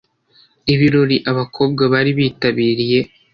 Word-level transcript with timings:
Ibirori 0.73 1.17
abakobwa 1.31 1.83
bari 1.93 2.11
bitabiriye 2.17 2.99